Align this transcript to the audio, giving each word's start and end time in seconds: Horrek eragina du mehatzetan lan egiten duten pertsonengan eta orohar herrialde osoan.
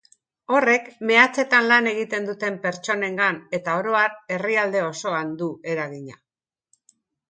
Horrek 0.53 0.87
eragina 0.87 0.95
du 1.03 1.09
mehatzetan 1.11 1.67
lan 1.73 1.91
egiten 1.91 2.25
duten 2.31 2.59
pertsonengan 2.65 3.39
eta 3.61 3.79
orohar 3.85 4.19
herrialde 4.39 4.85
osoan. 4.91 5.35